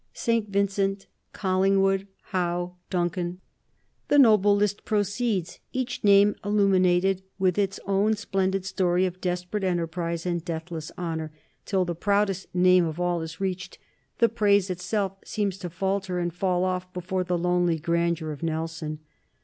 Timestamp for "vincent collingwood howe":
0.49-2.73